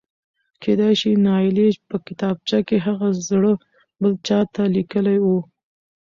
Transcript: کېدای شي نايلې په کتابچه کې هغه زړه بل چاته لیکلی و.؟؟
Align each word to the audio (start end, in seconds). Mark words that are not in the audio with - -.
کېدای 0.63 0.93
شي 1.01 1.11
نايلې 1.25 1.67
په 1.89 1.97
کتابچه 2.07 2.59
کې 2.67 2.77
هغه 2.87 3.07
زړه 3.27 3.51
بل 4.01 4.13
چاته 4.27 4.63
لیکلی 4.75 5.17
و.؟؟ 5.21 5.27